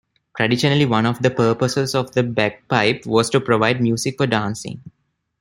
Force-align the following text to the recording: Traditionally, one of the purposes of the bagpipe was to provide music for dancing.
Traditionally, 0.35 0.87
one 0.87 1.05
of 1.05 1.21
the 1.21 1.29
purposes 1.29 1.93
of 1.93 2.13
the 2.13 2.23
bagpipe 2.23 3.05
was 3.05 3.29
to 3.29 3.39
provide 3.39 3.79
music 3.83 4.17
for 4.17 4.25
dancing. 4.25 4.81